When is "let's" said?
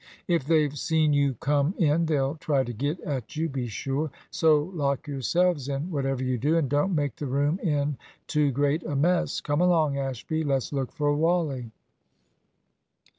10.43-10.73